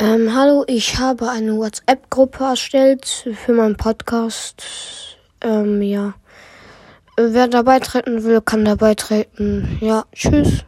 [0.00, 4.62] Ähm, hallo, ich habe eine WhatsApp-Gruppe erstellt für meinen Podcast.
[5.40, 6.14] Ähm, ja.
[7.16, 9.76] Wer dabei treten will, kann dabei treten.
[9.80, 10.64] Ja, tschüss.